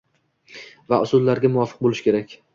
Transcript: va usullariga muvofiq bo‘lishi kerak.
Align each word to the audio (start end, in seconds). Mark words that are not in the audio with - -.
va 0.93 0.99
usullariga 1.05 1.53
muvofiq 1.59 1.87
bo‘lishi 1.87 2.09
kerak. 2.09 2.37